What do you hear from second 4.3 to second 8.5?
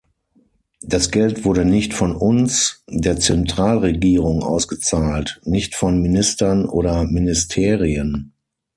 ausgezahlt, nicht von Ministern oder Ministerien.